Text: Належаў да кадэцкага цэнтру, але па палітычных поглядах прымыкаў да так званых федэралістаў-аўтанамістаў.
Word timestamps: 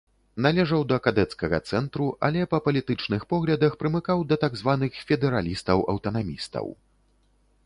Належаў 0.43 0.85
да 0.91 0.97
кадэцкага 1.07 1.59
цэнтру, 1.73 2.07
але 2.29 2.41
па 2.55 2.61
палітычных 2.69 3.27
поглядах 3.35 3.77
прымыкаў 3.85 4.27
да 4.33 4.41
так 4.45 4.53
званых 4.63 4.91
федэралістаў-аўтанамістаў. 5.11 6.65